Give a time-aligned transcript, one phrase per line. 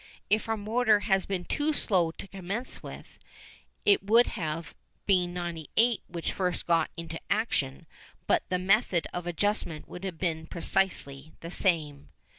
[0.31, 3.19] If our motor had been too slow to commence with,
[3.85, 4.73] it would have
[5.05, 7.85] been 98 which first got into action,
[8.25, 12.09] but the method of adjustment would have been precisely the same.